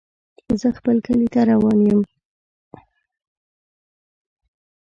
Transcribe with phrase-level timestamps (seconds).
[0.59, 2.01] زه خپل کلي ته روان يم.